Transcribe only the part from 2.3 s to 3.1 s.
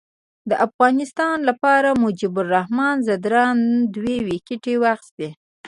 الرحمان